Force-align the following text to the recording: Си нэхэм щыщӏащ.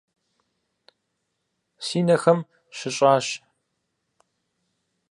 Си 1.85 1.99
нэхэм 2.05 2.39
щыщӏащ. 2.77 3.27